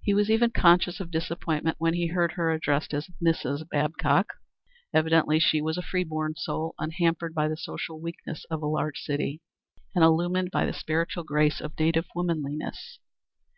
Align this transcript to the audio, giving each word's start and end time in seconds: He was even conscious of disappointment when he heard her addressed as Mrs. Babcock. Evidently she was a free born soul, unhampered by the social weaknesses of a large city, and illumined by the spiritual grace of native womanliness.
He 0.00 0.14
was 0.14 0.30
even 0.30 0.52
conscious 0.52 1.00
of 1.00 1.10
disappointment 1.10 1.76
when 1.78 1.92
he 1.92 2.06
heard 2.06 2.32
her 2.32 2.50
addressed 2.50 2.94
as 2.94 3.10
Mrs. 3.22 3.68
Babcock. 3.68 4.32
Evidently 4.94 5.38
she 5.38 5.60
was 5.60 5.76
a 5.76 5.82
free 5.82 6.02
born 6.02 6.34
soul, 6.34 6.74
unhampered 6.78 7.34
by 7.34 7.46
the 7.46 7.56
social 7.58 8.00
weaknesses 8.00 8.46
of 8.46 8.62
a 8.62 8.66
large 8.66 9.00
city, 9.00 9.42
and 9.94 10.02
illumined 10.02 10.50
by 10.50 10.64
the 10.64 10.72
spiritual 10.72 11.24
grace 11.24 11.60
of 11.60 11.78
native 11.78 12.06
womanliness. 12.14 13.00